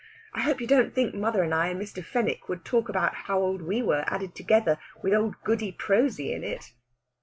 [0.33, 2.03] I hope you don't think mother and I and Mr.
[2.03, 6.43] Fenwick would talk about how old we were added together, with old Goody Prosy in
[6.43, 6.73] it!"